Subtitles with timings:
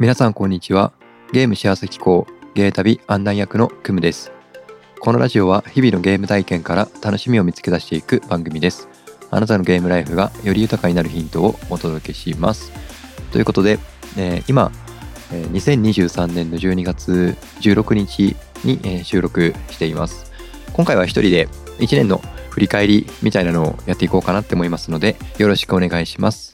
[0.00, 0.92] 皆さんこんにちは。
[1.32, 4.32] ゲーム幸せ機構ゲー旅案内役のクムです。
[4.98, 8.88] このラジオは日々のゲーム体験から楽しみを見つけ出していく番組です。
[9.30, 12.72] あなたのゲームライフがより豊かになるヒントをお届けします。
[13.30, 13.78] ということで、
[14.16, 14.72] えー、今、
[15.30, 18.34] 2023年の12月16日
[18.64, 20.32] に、収録しています。
[20.72, 21.46] 今回は一人で
[21.78, 22.20] 1年の
[22.50, 26.53] 振り返りみたいなのをやっていこうかなって思いますのでよろしくお願いします。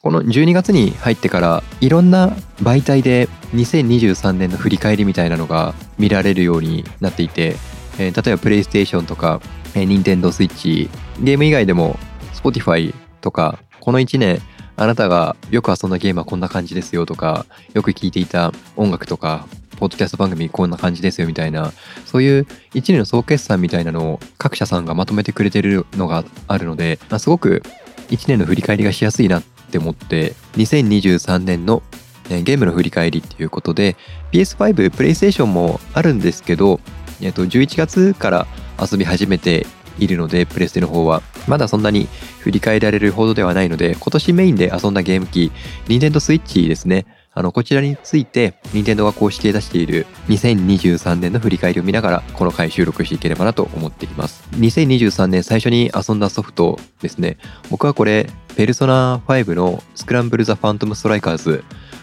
[0.00, 2.28] この12月に入ってからいろんな
[2.62, 7.56] 媒体で2023年の振り返りみたいなのが見られるようになっていて、
[7.98, 9.40] えー、例えばプレイステーションとか、
[9.74, 10.88] えー、ニンテンドスイッチ
[11.20, 11.98] ゲーム以外でも
[12.32, 14.40] Spotify とかこの1年
[14.76, 17.44] あなたがよく遊んだゲームはこんな感じですよとか
[17.74, 21.72] よく聴いていた音楽とかポッドキャスト番組こんな感じですよみたいな
[22.06, 22.42] そういう
[22.74, 27.64] 1年の総決算みたいなのを各社さんがまとめてくれてるのがあるので、まあ、すごく
[28.10, 31.82] 1年の振り返りがしやすいなっって思って2023年の
[32.28, 33.96] ゲームの振り返りっていうことで
[34.32, 36.80] PS5 プレイステーションもあるんですけど、
[37.22, 38.46] えっと、11月から
[38.80, 39.66] 遊び始めて
[39.98, 41.22] いるのでプレステの方は。
[41.46, 42.08] まだそんなに
[42.40, 45.50] 振り返られるほどではないので今年メインで遊んだゲーム機
[45.86, 47.06] Nintendo Switch ですね。
[47.38, 54.42] あのこちらについて任天堂が公式で出している2023年の振り返りを見ながらこの回収録していければなと思っています。
[54.56, 57.38] 2023年最初に遊んだソフトですね。
[57.70, 61.62] 僕はこれペルソナ5のスクランブル・ザ・ファントム・ストライカーズ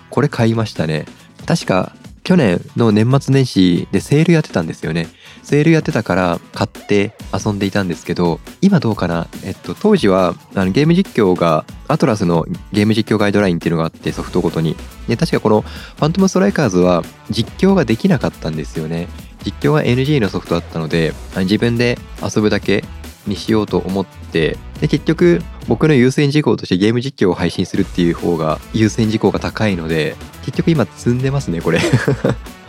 [0.09, 1.05] これ買いましたね。
[1.45, 5.07] 確か去年の年末年始でセールやってたんですよね。
[5.45, 9.27] セールやってたから買って遊んでいたんですけど、今どうかな？
[9.43, 14.75] えっと、当時はあのゲーム実況が、アトラスのゲーム実況ガイドラインっていうのがあってソフトごとに。
[15.07, 19.07] で、確かこのファントムストライカーズは実況ができなかったんですよね。
[19.45, 22.83] 実況が NG のソフトだったので、自分で遊ぶだけ
[23.27, 31.79] にしようと思ってで結局僕の優先事項としてゲーム実況を配信するっていう方が優先事項が高いので結局今積んでますねこれ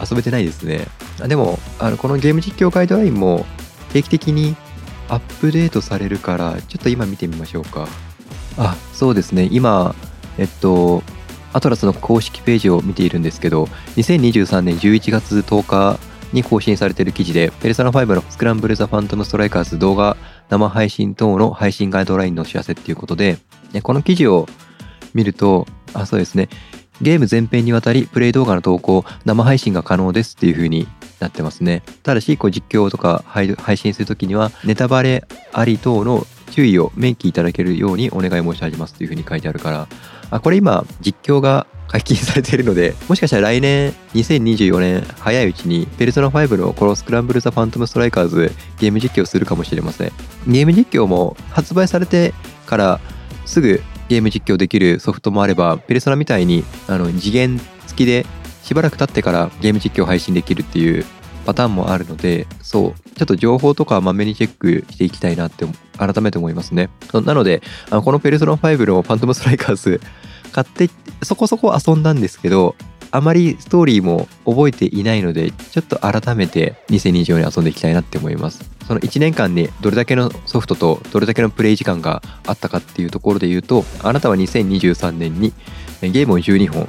[0.00, 0.86] 遊べてないですね。
[1.26, 3.46] でもあのこのゲーム実況ガイドラインも
[3.92, 4.56] 定期的に
[5.08, 7.88] アップデートされるからちょっと今見てみましょうか。
[8.56, 9.48] あそうですね。
[9.50, 9.94] 今
[10.36, 11.02] えっと
[11.52, 13.64] アトラスの公式ページを見ているんですけど
[13.96, 15.98] 2023年11月10日
[16.32, 20.16] に更新されている記事で、ペルソナ5のスクランブル・ザ・ファントム・ストライカーズ動画
[20.50, 23.38] 生配信等の配信ガイドラインのお知らせっていうことで、
[23.82, 24.46] この記事を
[25.14, 26.48] 見ると、あ、そうですね、
[27.00, 30.88] ゲーム全編にわたりプレイ動画の投稿、生配信が可能ですっていう風に
[31.20, 31.82] なってますね。
[32.02, 39.88] ただし、こう実況とか配信するときには、ネタバレあり等の注意を明記いただけるようにお願い申し上げますという風に書いてあるから、
[40.30, 50.12] あ、これ今、実況が解禁されているので、もしかしたら来年2024年早いうちに、ペルソナ5のこのスクランブル・ザ・ファントム・ストライカーズゲーム実況するかもしれません。
[50.46, 52.34] ゲーム実況も発売されて
[52.66, 53.00] から
[53.46, 58.26] すぐゲーム実況できるソフトもあれば、ペルソナみたいにあの次元付きで
[58.62, 61.04] しばらく経ってからゲーム実況を配信できるっていう
[61.46, 65.66] パターンもあるので、そう、ちょっと情報とかまめにチェックしていきたいなって
[65.96, 66.90] 改めて思いますね。
[67.12, 70.00] なので、あのこのペルソナ5のファントムストライカーズ
[70.48, 70.90] 買って
[71.22, 72.74] そこそこ遊んだんですけど
[73.10, 85.52] あまりストーリーも覚えていないのでちょっと改めて2024年遊んでいきたいなって思いますその1年間にどれだけのソフトとどれだけのプレイ時間があったかっていうところで言うとあなたは2023年に
[86.00, 86.88] ゲームを12本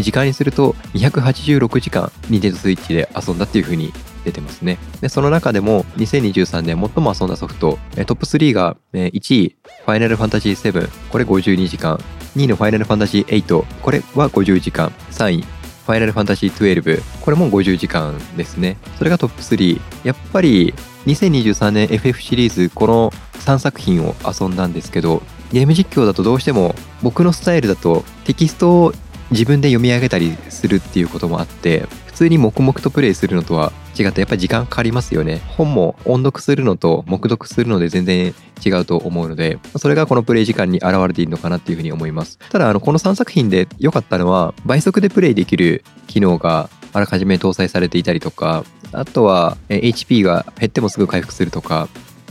[0.00, 3.92] 時間にすると286時間 Nintendo Switch で遊んだっていう風に
[4.24, 4.78] 出てますね。
[5.00, 11.98] で、その中でも2023年最も遊んだソフト、トップ3が1位、ファイナルファンタジー7、これ52時間。
[12.36, 14.92] 2位のファイナルファンタジー8、これは50時間。
[15.10, 18.76] 3位、ァイナルファンタジー12、これも50時間ですね。
[18.98, 19.80] それがトップ3。
[20.04, 20.74] やっぱり
[21.06, 28.92] 2023年 FF シリーズ、この3作品を遊んだんですけど、ゲーム実況だとどうしても僕のスタイルだとテキストを
[29.30, 31.86] 自分で読み上げたりするっていうこともあって
[32.20, 35.40] 通に黙々とプレイするのとは違ってやっぱり時間かかりますよね。
[35.56, 42.38] 本も音読するのと黙読するので全然違うと思うのでそれがこのプレイ時間に現れているのかなっていうふうに思います。
[42.50, 51.88] ただあのこの3作品で良かったのは倍速でプレイできる機能があらかじめ搭載されていたりとかあとは HP が減ってもすぐ回復するとか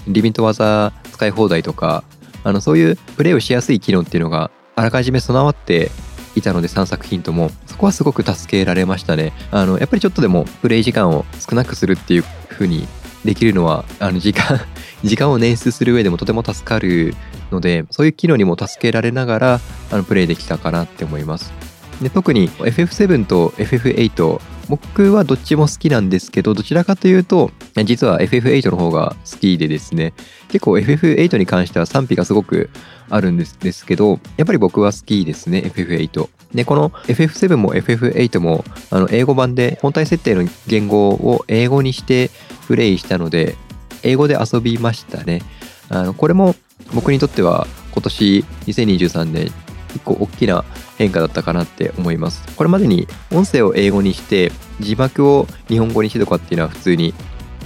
[0.07, 2.03] リミット技使い放題とか
[2.43, 5.89] あのそういうプレイをしやすい機能っていうのがあらかじめ備わって
[6.39, 9.33] いたので3作品ともそこはすごく助けられましたね。
[9.51, 12.87] あのやっぱりちょっとでもプレイ時間を少なくするっていう風に
[13.23, 14.59] できるのはあの時間
[15.03, 17.15] 時間を捻出する上でもとても助かる
[17.51, 19.59] のでそういう機能にも助けられながら
[19.91, 21.68] あのプレイできたかなって思います。
[22.01, 27.51] で特に FF7 と FF8 僕はどっちも好きなんですけどどちらかというと
[27.85, 30.13] 実は FF8 の方が好きでですね
[30.47, 32.69] 結構 FF8 に関しては賛否がすごく
[33.09, 42.29] あるんですですけどやっぱり僕は好きですね FF8 でこの FF7 も FF8 もあの英語版で本体設定の言語を英語にして
[42.67, 43.55] プレイしたので
[44.03, 45.41] 英語で遊びましたね。
[45.89, 46.55] あのこれも
[46.93, 49.51] 僕にとっては今年2023年
[49.89, 50.63] 結構大きな
[50.97, 52.43] 変化だったかなって思います。
[52.55, 57.13] これまでに音声を英語にして字幕を日本語にしてとかっていうのは普通に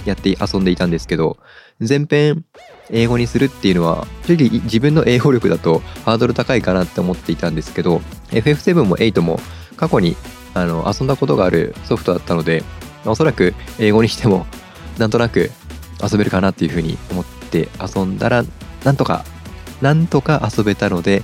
[0.04, 1.38] やって遊んでいたんですけど
[1.80, 2.44] 全編
[2.90, 7.98] 英語にするっていうのは正直自分の英語力だとハードル高いかなって思っていたんですけど
[8.30, 9.40] FF7 も8も
[9.76, 10.16] 過去に
[10.54, 12.62] あの遊んだことがあるソフトだったので
[13.06, 14.46] おそらく英語にしても
[14.98, 15.50] なんとなく
[16.02, 18.44] 遊べるかなっていうふうに思って遊んだら
[18.84, 19.24] なんとか
[19.80, 21.22] なんとか遊べたので、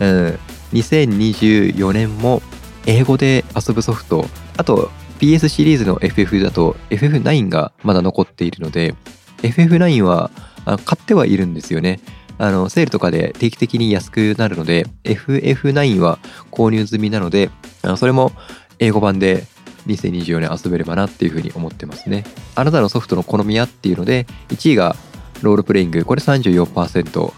[0.00, 0.38] うん、
[0.72, 2.42] 2024年も
[2.86, 4.26] 英語で遊ぶソフト。
[4.56, 8.94] あと PS シリーズの FF だと FF9 がまだ残っているので
[9.42, 10.30] FF9 は
[10.64, 12.00] 買ってはいるんですよね。
[12.38, 16.18] あのセールとかで定期的に安くなるので FF9 は
[16.52, 17.50] 購入済みなので
[17.96, 18.32] それも
[18.78, 19.44] 英語版で
[19.88, 22.24] 2024年遊べればなっていうふうに思ってますね。
[22.54, 24.94] あなたのソフトの好みやっていうので1位が
[25.42, 26.04] ロールプレイング。
[26.04, 27.32] これ34%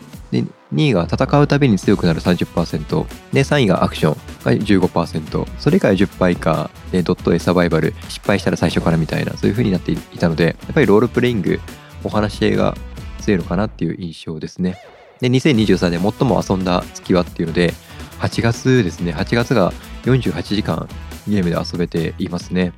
[0.73, 7.95] 2位が戦うたびに強くなる30%で3位がアクションが15%それ以外10倍以下でドット絵サバイバル。
[8.09, 11.61] 失敗したら最初からみたいなそういう風になっていたのでやっぱりロールプレイング
[12.05, 12.77] お話し合いが
[13.21, 14.79] 強いのかなっていう印象ですね。
[15.21, 17.75] で2023年最も遊んだ月はっていうので
[18.21, 19.13] 8月ですね。
[19.13, 19.73] 8月が
[20.05, 20.89] 48時間
[21.29, 22.73] ゲームで遊べていますね。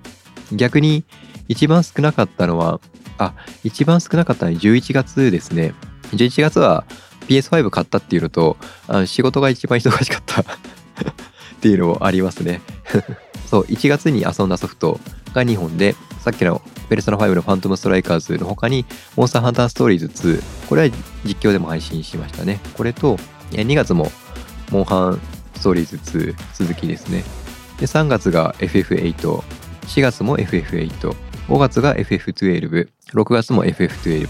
[0.53, 1.05] 逆に
[1.49, 2.81] 一番少なかったのは
[3.19, 3.35] あ
[3.65, 5.75] 一番少なかったのは11月ですね。
[6.12, 6.85] 11月は
[7.40, 8.56] PS5 買ったっていうのと
[8.88, 10.44] あの仕事が一番忙しかった っ
[11.61, 12.61] ていうのもありますね。
[13.46, 14.99] そう1月に遊んだソフト
[15.34, 15.94] が2本で
[16.25, 18.87] さっきのペルソナ5のファントムストライカーズの他に
[19.17, 20.94] モンスターハンターストーリーズ2これは
[21.25, 22.61] 実況でも配信しましたね。
[22.76, 23.19] これと
[23.50, 24.11] 2月も
[24.70, 25.20] モンハン
[25.55, 27.25] ストーリーズ2続きですね。
[27.79, 29.43] で3月が FF8
[29.87, 31.14] 4月も FF8
[31.49, 34.29] 5月が FF12 6月も FF12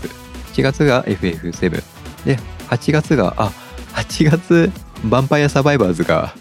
[0.55, 1.83] 7月が FF7
[2.25, 2.39] で
[2.73, 3.53] 8月があ
[3.95, 4.73] 8月
[5.05, 6.35] ヴァンパイアサバイバーズが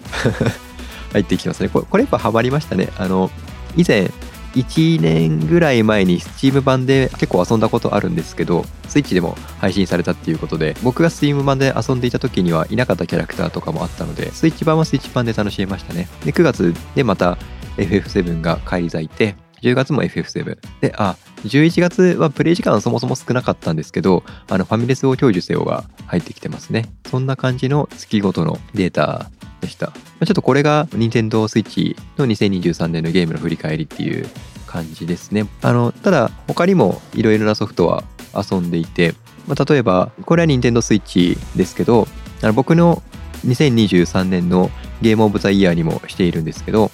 [1.12, 1.70] 入ってきますね。
[1.70, 2.90] これこれやっぱハマりましたね。
[2.98, 3.30] あの
[3.76, 4.10] 以前
[4.56, 16.08] 1年ぐらい前に Steam 版で結構遊んだことあるんですけど Switch でも配信されたっていうことで僕が Steam 版で遊んでいた時にはいなかったキャラクターとかもあったので Switch 版は Switch 版で楽しめましたね。
[16.26, 17.38] で9月でまた
[17.78, 26.90] FF7 が返り咲いて10月も FF7 であ11月はプレイ時間そもそも少なかったんですけどあのファミレスを享受せよが入ってきてますね。
[27.10, 29.32] そんな感じの月ごとのデータ
[29.62, 29.88] でした。
[29.88, 34.28] ちょっとこれが Nintendo Switch の2023年のゲームの振り返りっていう
[34.68, 35.48] 感じですね。
[35.62, 38.04] あのただ他にもいろいろなソフトは
[38.36, 39.14] 遊んでいて、
[39.48, 42.08] まあ、例えばこれは Nintendo Switch ですけど
[42.42, 43.02] あの僕の
[43.46, 44.70] 2023年の
[45.02, 46.92] ゲームオブザイヤーにもしているんですけど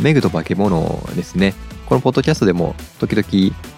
[0.00, 1.54] メグと化け物ですね。
[1.90, 3.26] このポッドキャストでも時々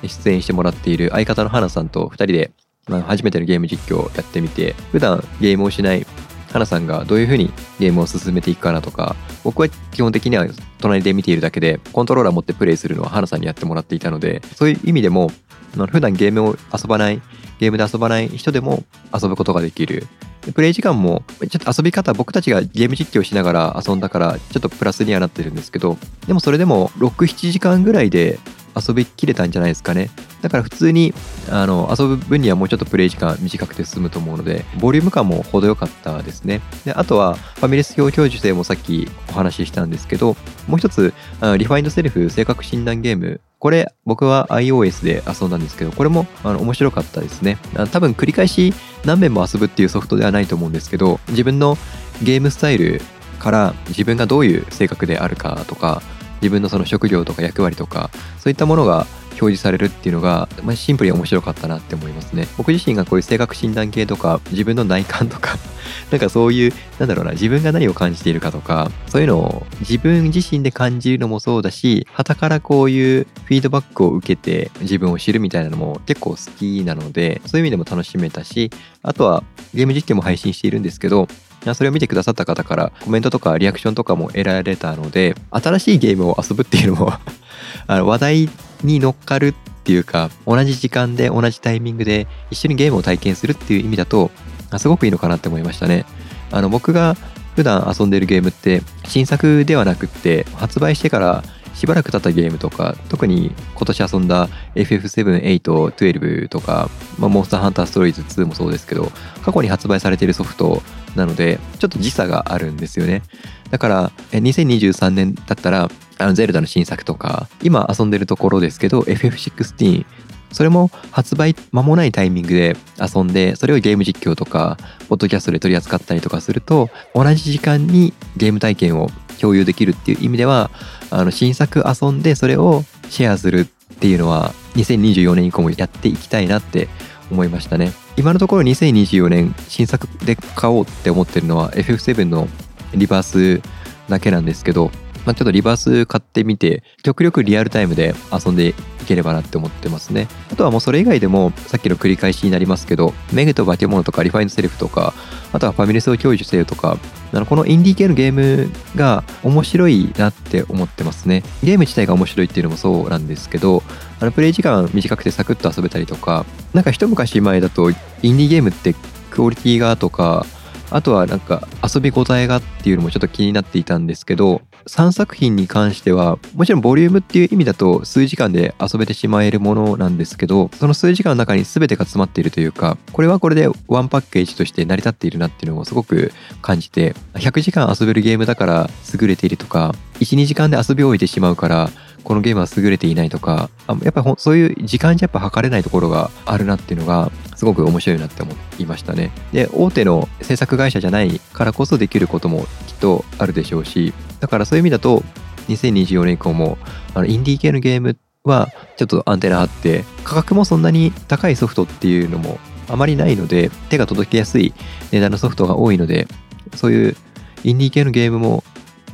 [0.06, 2.50] 出演してもらっている相方の花さんと2人で、
[2.86, 6.06] まあ、初めてのゲーム実況をやってみて普段ゲームをしない
[6.52, 7.50] 花さんがどういう風に
[7.80, 10.46] ゲームを進めていくかなとか僕は基本的には
[10.78, 15.30] 隣で見ているだけでコントローラー持ってプレイするのは花さんにやってもらっていたのでそういう意味でも
[15.72, 17.22] 普段ゲームを遊ばない
[17.60, 18.84] ゲームで遊ばない人でも
[19.18, 20.06] 遊ぶことができる
[20.54, 25.96] プレイ時間もちょっと遊び方僕たちがゲーム実況しながら遊んだからちょっとプラスにはなってるんですけど
[26.26, 28.40] でもそれでも67時間ぐらいで
[28.76, 30.10] 遊びきれたんじゃないですかね。
[30.40, 31.14] だから普通に
[31.50, 36.60] あの遊ぶ分にはもうちょっとプレイ時間短くて済むと思うのでボリューム感も程よかったですね。
[36.84, 40.36] であとはファミレス表教授性もさっきお話ししたんですけど
[40.66, 41.14] もう一つ
[41.58, 43.40] リファインドセルフ性格診断ゲーム。
[43.58, 47.58] これ僕は iOS で遊んだんですけどこれもあの面白かったですね。
[47.92, 48.74] 多分繰り返し
[49.04, 51.78] 何遍も遊ぶっていうソフトではないと思うんですけど自分の
[52.24, 53.00] ゲームスタイル
[53.38, 56.02] から自分がどういう性格であるかとか
[56.42, 62.46] 自分のその職業とか役割とかそういったものが表示されるっていうのが、まあ、シンプルに面白かったなって思いますね。
[62.56, 65.56] 僕自身がこういう性格診断系とか自分の内観とか
[66.10, 78.70] なんかそういうなんだろうな自分が何を感じているかとかそういうのを自分自身で感じるのもそうだし旗からこういうフィードバックを受けて自分を知るみたいなのも結構好きなのでそういう意味でも楽しめたし
[79.02, 79.42] あとは
[79.74, 81.28] ゲーム実況も配信しているんですけど
[81.74, 87.12] それを見てくださった方からコメントとかリアクションとかも得られたので新しいゲームを遊ぶっていうのも
[87.86, 88.50] あの話題
[88.82, 89.54] に乗っかるっ
[89.84, 94.30] ていうか同じ時間で同じタイミングで一緒にゲームを体験するっていう意味だと
[94.78, 96.06] すごくいいのかなって思いましたね。
[96.50, 97.16] あの僕が
[97.56, 106.88] 普段遊んでるゲームって新作ではなくって発売してからしばらく経ったゲームとか特に今年遊んだ FF7,8,12 とか、
[107.18, 109.10] まあ、モンスターハンターストーリーズ2もそうですけど
[109.42, 110.82] 過去に発売されているソフト
[111.16, 113.22] なのでちょっと時差があるんですよね。
[113.70, 120.06] だから2023年だったらあのゼルダの新作とか今遊んでるところですけど FF16
[120.52, 124.76] それも発売間もないタイミングで遊んでそれをゲーム実況とか
[125.08, 130.70] ポッドキャストで取り扱ったりとかすると同じ時間にゲーム体験を共有できるっていう意味では
[131.10, 133.64] あの新作遊んでそれをシェアするっ
[133.98, 136.88] ていうのは2024年以降もやっていきたいなって
[137.30, 137.92] 思いましたね。
[138.16, 142.48] 今のところ2024年新作で買おうって思ってるのは FF7 の
[142.94, 143.62] リバース
[144.08, 144.90] だけなんですけど
[145.24, 148.74] まあ、ちょっとリバース買ってみて極力リアルタイムで遊んでい
[149.06, 150.28] ければなって思ってますね。
[150.52, 155.14] あとはもうそれ以外でもさっきの繰り返しになりますけどメグと化け物とかリファインドセルフとか
[155.52, 156.98] あとはファミレスを享受せよとか
[157.32, 161.42] あのこのインディー系のゲームが面白いなって思ってますね。
[161.62, 163.82] ゲーム自体が面白いっていうのもそうなんですけど
[164.20, 168.94] あのプレイ時間短くてサクッと遊べたりとかなんか一昔前だとインディーゲームって
[169.30, 170.46] クオリティがとか
[170.90, 191.90] あとはなんか遊び応えがっていうのもちょっと気になっていたんですけど3作品に関してはもちろんボリュームっていう意味だと数時間で遊べてしまえるものなんですけどその数時間の中に全てが詰まっているというかこれはこれでワンパッケージとして成り立っているなっていうのをすごく感じて100時間遊べるゲームだから優れているとか12時間で遊び終えてしまうから
[192.24, 193.70] このゲームは優れていないとか
[194.02, 199.30] やっぱりそういう時間じゃやっぱ測れないところがあるなっていうのがすごく面白いなって思いましたね。
[199.52, 205.22] で大手の制作会社じゃないからこそできることもきっとあるでしょうしだからそういう意味だと
[205.68, 206.78] 2024年以降も
[207.14, 214.74] あのインディー系のゲームはちょっとアンテナ張って価格もそんなに高いソフトっていうのもあまりないので手が届きやすい
[215.12, 216.26] 値段のソフトが多いので
[216.74, 217.16] そういう
[217.64, 218.64] インディー系のゲームも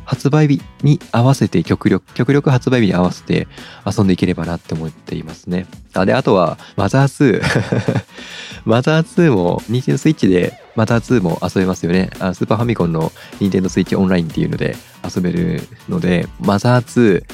[0.09, 3.47] 発売日に合わせて極力、極力発売日に合わせて
[3.85, 5.67] 遊んでいければなって思っていますね。
[5.93, 8.05] あ、で、あとは、マザー2。
[8.65, 12.09] マザー2も、ニンテンドスイッチでマザー2も遊べますよね。
[12.21, 15.61] あスーパーファミコンのニンテンドスイッチオンラインっていうので遊べる
[15.91, 17.25] ので、マザー2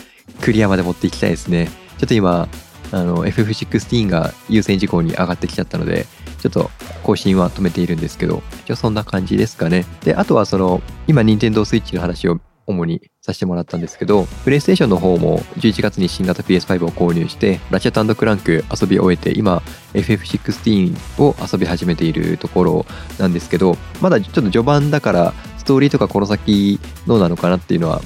[0.41, 1.71] クリアまで持っていきたいですね。
[1.99, 2.49] ちょっと今、
[2.91, 6.07] あの FF16 が優先事項に上がってきちゃったので、
[6.41, 6.73] ちょっと
[7.05, 9.87] 更新は止めているんですけど、一応そんな感じですかね。
[10.03, 19.63] で、あとはその、今、任天堂スイッチの話を主にさせてもらったんですけど、プレイステーションの方も11月に新型 PS5 を購入して、ラチェットクランク遊び終えて、今
[19.95, 22.87] FF16 を遊び始めているところ
[23.19, 28.01] なんですけど、まだちょっと序盤だから、ストーリーとかこの先どうなのかなっていうのは、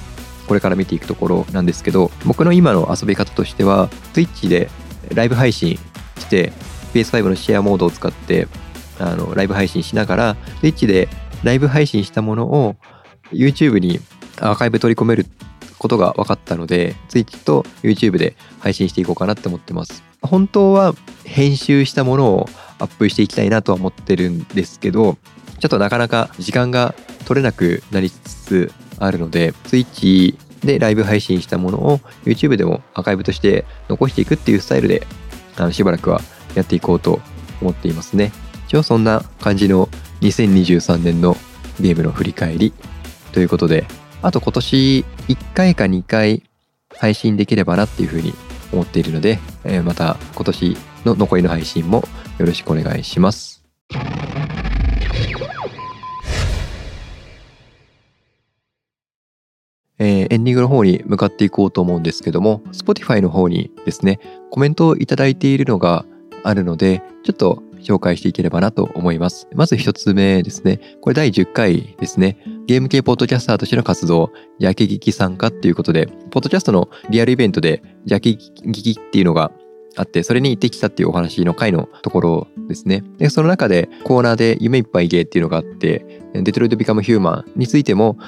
[0.47, 4.71] これから見ていくところなんですけど、僕の今の遊び方としては、Twitch で
[5.15, 5.79] ライブ配信
[6.19, 6.53] して、
[6.95, 8.49] PS5 のシェアモードを使って、
[8.99, 11.09] あのライブ配信しながら、Twitch で
[11.43, 12.77] ライブ配信したものを
[13.33, 14.01] YouTube に
[14.41, 15.27] アーカイブ取り込める
[15.79, 20.03] ことが分かったので Twitch と YouTube で配信していこうかなって思ってます。
[20.23, 25.17] 本当は編集したものをアップしていきたいなとは思ってるんですけど
[25.61, 35.07] ちょっとなかなか時間が取れなくなりつつあるので Twitch でライブ配信したものを YouTube でもアーカイブとして残していくっていうスタイルで
[35.57, 36.21] あのしばらくは
[36.55, 37.21] やっていこうと
[37.61, 38.33] 思っていますね。
[38.67, 39.89] 一応そんな感じの
[40.21, 41.37] 2023年の
[41.81, 42.73] ゲームの振り返り
[43.33, 43.87] ということで
[44.21, 46.43] あと今年1回か2回
[46.97, 48.35] 配信できればなっていうふうに
[48.73, 52.03] 思っているので、えー、また今年の残りの配信も
[52.39, 53.63] よろしくお願いします。
[60.01, 64.21] えー、エンディングの方に向かっていこうと思うんですけども、Spotify の方にですね、
[64.51, 66.05] コメントをいただいているのが
[66.45, 69.49] あるので、ちょっと紹介していければなと思います。
[69.55, 70.81] まず一つ目ですね。
[71.01, 72.39] これ第10回ですね。
[72.67, 79.51] ゲーム系ポッドキャスターとしての活動、焼き聞き参加っていうことで、ポッドキャストのリアルイベントで焼き聞きっていうのが
[79.97, 83.03] あって、それに行ってきたっていうお話の回のところですね。
[83.17, 88.19] で、その中でコーナーで夢いっぱいゲーっていうのがあって、デトロイト・ビカム・ヒューマンについても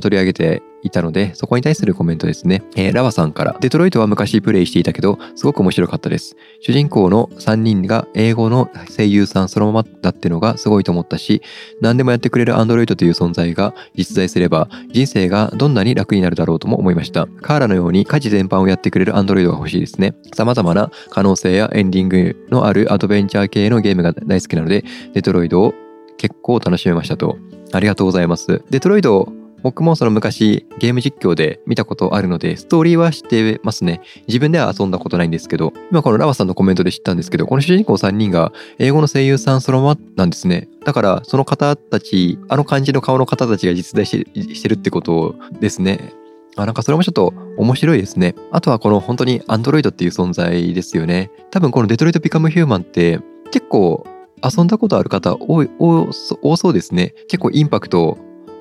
[0.00, 2.62] 取り上げていたので、そこに対するコメントですね。
[2.76, 6.36] えー、ラワさんから、デトロイトは昔プレイしていたけど、すごく面白かったです。
[6.60, 11.42] 主人公の3人が英語の声優さんそのままだってのがすごいと思ったし、
[11.80, 17.26] 何でもやってくれるアンドロイドという存在が実在すれば、人生がどんなに楽になるだろうとも思いました。
[17.42, 20.14] カーラのように家事全般をやってくれるアンドロイドが欲しいですね。
[20.34, 25.74] 様々な可能性やエンディングのあるアドベンチャー系のゲームが大好きなので、デトロイドを
[26.18, 27.38] 結構楽しめましたと。
[27.72, 28.62] ありがとうございます。
[28.70, 34.00] デトロイド僕もその昔ゲーム実況で見たことあるので、ストーリーは知ってますね。
[34.26, 40.68] 自分では遊んだことないんですけど、今このラワさんのコメントで知ったんですけど、この主人公3人が英語の声優さんそのままなんですね。
[40.84, 46.14] だからその方たち、あの感じの顔の方たちが実在してるってことですね。
[46.56, 48.34] あなんかそれもちょっと面白いですね。
[48.50, 51.30] あとはこの本当に Android っていう存在ですよね。
[51.50, 53.20] 多分このデトロイト・ビカム・ヒューマンって
[53.52, 54.04] 結構
[54.42, 57.14] 遊んだことある方多い多そうですね。
[57.28, 58.18] 結構インパクト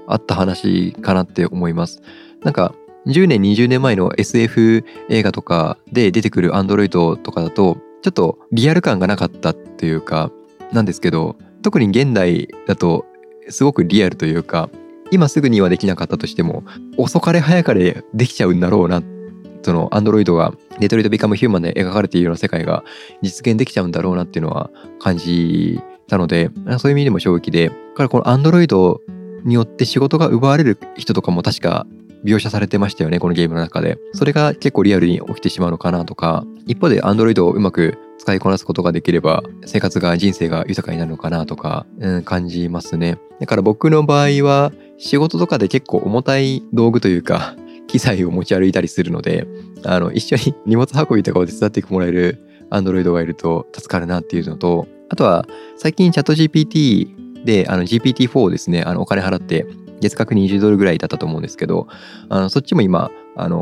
[0.09, 2.01] あった話かなって思います。
[2.43, 2.73] なんか
[3.07, 10.31] 10年20年前の SF 映画とかで出てくる Android とかだとちょっとリアル感がなかったっていうか
[10.71, 13.05] なんですけど特に現代だと
[13.49, 14.69] すごくリアルというか
[15.11, 16.63] 今すぐにはできなかったとしても
[16.97, 19.01] 遅かれ早かれできちゃうんだろうな
[19.63, 22.83] そのアンドロイドがデトロイト・ビカム・ヒューマンで描かれているような世界が
[23.21, 29.01] 実現できちゃうんだろうなっていうのは感じたのでそういう意味でも衝撃でからこのアンドロイド
[29.43, 31.85] によって仕事が奪われる人とかも確か
[32.23, 33.97] 描写されてましたよねこのゲームの中で。
[34.13, 36.45] それが結構リアルに起きてしまうのかなとか。
[36.65, 43.17] 一方でアンドロイドをうまく使いこなすことができれば生活が人生が豊かになるのかなとか、うん、感じますね。
[43.39, 47.55] だから僕の場合は仕事とかで結構重たい道具というか
[47.87, 49.47] 機材を持ち歩いたりするので
[49.83, 52.37] あの一緒に 荷物運びとかを手伝ってもらえる
[52.69, 59.65] アンドロイドがいると助かるなっていうのとあとは最近チャット GPT で GPT-4 をですねお金払って
[59.99, 61.87] 月額20ドルぐらいだったと思うんですけど
[62.49, 63.11] そっちも今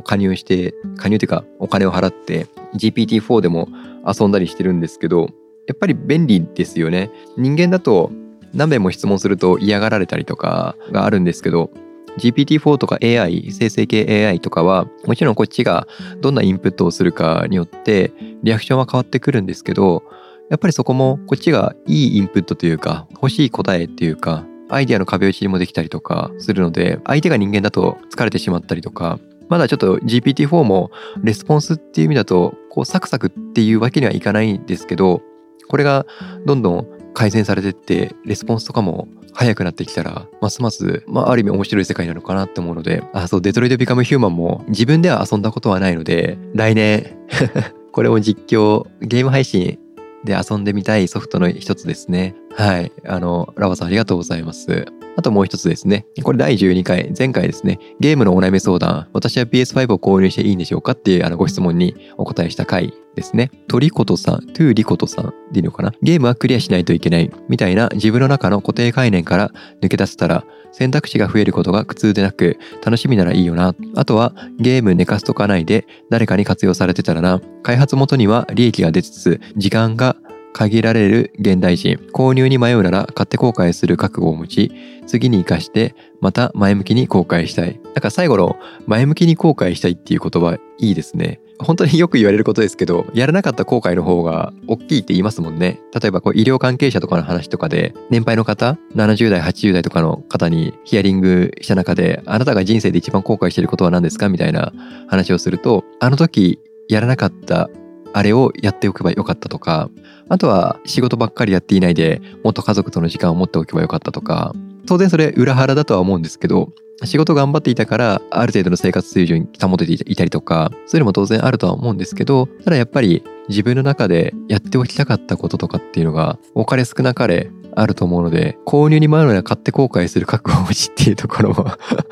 [0.03, 3.67] 加入して加入というかお金を払って GPT-4 でも
[4.05, 5.27] 遊んだりしてるんですけど
[5.67, 7.11] やっぱり便利ですよね。
[7.37, 8.11] 人間だと
[8.53, 11.69] 何遍も質問すると嫌がられたりとかがあるんですけど
[12.17, 15.87] GPT-4 とか AI 生成系 AI とかはもちろんこっちが
[16.21, 18.11] どんなインプットをするかによって
[18.43, 20.03] リアクションは変わってくるんですけど
[20.49, 35.21] やっぱりそこもこっちがいいインプットというか欲しい答えっていうかアイデアの壁打ちもできたりとかするので相手が人間だと疲れてしまったりとかまだちょっと GPT-4 もレスポンスっていう意味だとこうサクサクっていうわけにはいかないんですけど
[35.69, 36.05] これが
[36.45, 47.17] どんどん改善されてってレスポンスとかも早くなってきたらますます、まあ、ある意味面白い世界なのかなって思うのであそうデトロイト・ビカム・ヒューマンも自分では遊んだことはないので来年
[47.91, 49.79] これを実況ゲーム配信
[50.27, 52.35] で遊んでみたいソフトの一つですね。
[52.55, 52.91] はい。
[53.05, 54.85] あのラバさんありがとうございます。
[55.17, 56.05] あともう一つですね。
[56.23, 57.79] これ第12回、前回ですね。
[57.99, 63.49] ゲームのお悩み相談、私は PS5 を購入していいんでしょうかっていうあのご質問にお答えした回ですね。
[63.67, 65.91] トリコトさん、トゥーリコトさんでいいのかな？
[66.03, 67.31] ゲームはクリアしないといけない。
[67.49, 69.51] みたいな自分の中の固定概念から
[69.81, 73.73] 抜け出せたら、選択肢が増えることが苦痛でなく、楽しみならいいよな。
[73.95, 77.41] あとは、ゲーム寝かすとかないで、誰かに活用されてたらな。
[77.63, 80.15] 開発元には利益が出つつ、時間が
[80.57, 81.97] 限られる現代人。
[82.13, 84.71] 購入に迷うなら買って後悔する覚悟を持ち
[85.05, 87.79] 次に生かしてまた前向きに後悔したい。
[87.83, 91.39] なんか最後の前向きに後悔したいっていう言葉いいですね。
[91.59, 95.79] 本当によく言われることですけどやらなかった後悔の方が大きいって言いますもんね。
[95.93, 104.73] 例えばこう医療関係者とかの話とかで年配の方70代80代とかの方にヒアリングした中であなたが人生で一番後悔していることは何ですかみたいな
[105.07, 107.69] 話をするとあの時やらなかった
[108.13, 109.89] あれをやっておけばよかったとか
[110.29, 114.53] あとは仕事ばっかりやっていないでもっと家族との時間を持っておけばよかったとか
[114.85, 116.71] 当然それ裏腹だとは思うんですけど
[117.05, 131.67] 仕事頑張っていたからある程度の生活水準保てていたりとかそういうのも当然あるとは思うんですけどただやっぱり自分の中でやっておきたかったこととかっていうのが多かれ少なかれあると思うので購入に迷うのは買って後悔する覚悟を持ちっていうところも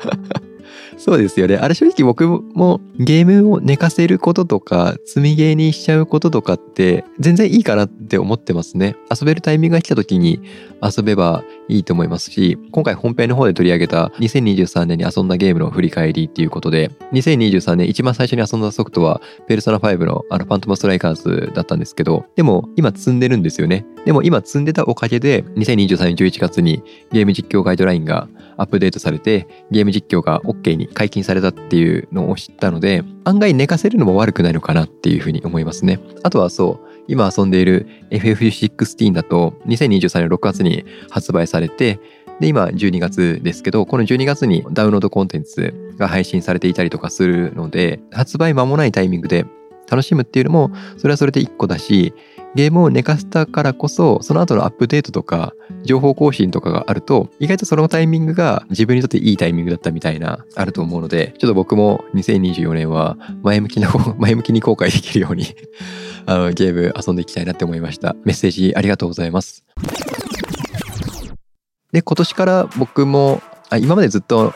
[1.06, 1.56] そうですよね。
[1.56, 8.96] あれ正直僕もゲームを寝かせることとか、積みゲーにしちゃうこととかって全然いいかなって思ってますね。
[9.08, 10.42] 遊べるタイミングが来た時に
[10.82, 23.86] 遊べばいいと思いますし、今回本編の方で取り上げた2023年に遊んだゲームの振り返りっていうことで、2023年一番最初に遊んだソフトは、ペルソナ5のあのファントムストライカーズだったんですけど、でも今積んでるんですよね。
[24.06, 36.00] でも今積んでたおかげで、2023年11月にゲーム実況ガイドラインがアップデートされてゲーム実況が OK に解禁されたっていうのを知ったので案外寝かせるのも悪くないのかなっていうふうに思いますね。
[36.22, 42.00] あとはそう今遊んでいる FF16 だと2023年6月に発売されて
[42.40, 49.46] で今12月ですけどこの12月にダウンロードコンテンツが配信されていたりとかするので発売間もないタイミングで
[49.90, 52.12] 楽しむっていうのもそれはそれで1個だし
[52.56, 55.52] ゲームを寝かせたからこそその後のアップデートとか
[55.84, 65.46] 情報更新とかがあると意外とそのタイミングが自分にとっていいタイミングだったみたいなあると思うのでちょっと僕も2024年は前向きな 前向きに後悔できるように
[66.26, 68.16] あのゲーム遊んでいきたいなって思いました。
[68.24, 69.64] メッセージありがとうございます。
[71.92, 74.52] で今年から僕もあ今までずっと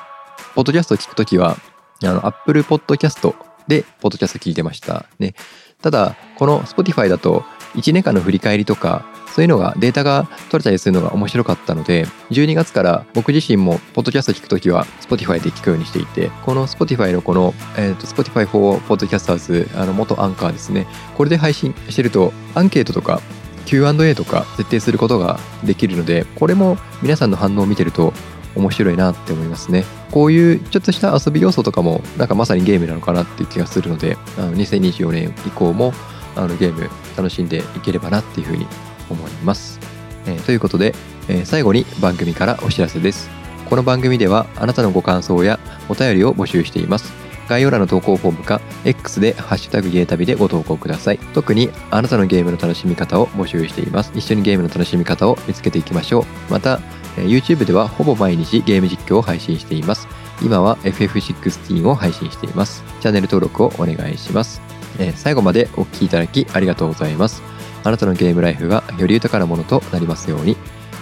[0.54, 1.56] ポッドキャストを聞くときは、
[2.02, 3.34] あの、Apple Podcast
[3.68, 5.06] で、ポッドキャスト聞いてました。
[5.18, 5.34] ね。
[5.80, 9.04] ただ、この Spotify だと、1年間の振り返りとか、
[9.34, 20.86] そういうのがデータが取れたりするのが面白かったので、12月から僕自身もポッドキャスト聞くときは Spotify で聞くようにしていて、この Spotify のこの、えー、と Spotify for Podcasters、あの元アンカーですね。
[21.16, 23.20] これで配信してると、アンケートとか
[23.66, 28.12] Q&A とか設定することができるので、これも皆さんの反応を見てると
[28.56, 29.84] 面白いなって思いますね。
[30.10, 35.92] こういうちょっとした遊び要素とかもなんかまさにゲームなのかなっていう気がするので、あの2024年以降も
[36.40, 38.66] あのゲーム楽しんでいければなっていうふうに
[39.08, 39.78] 思います。
[40.26, 40.94] えー、ということで、
[41.28, 43.30] えー、最後に番組からお知らせです。
[43.68, 47.12] この番組ではあなたのご感想やお便りを募集しています。
[47.48, 51.18] 概要欄の投稿フォームか X でハッシュタグゲータビでご投稿ください。
[51.34, 54.12] 特にあなたのゲームの楽しみ方を募集しています。
[54.14, 56.52] 一緒にゲームの楽しみ方を見つけていきましょう。
[56.52, 56.80] また、
[57.16, 60.08] YouTube ではほぼ毎日ゲーム実況を配信しています。
[60.42, 62.84] 今は FF16 を配信しています。
[63.00, 64.69] チャンネル登録をお願いします。
[65.00, 67.42] え最後までお聴きいただきありがとうございます。
[67.82, 70.56] あなたのゲームライフがより豊かなものとなりますように。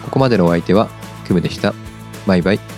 [0.05, 0.89] ここまでのお相手は
[1.27, 1.75] クムでした。
[2.27, 2.78] バイバイ。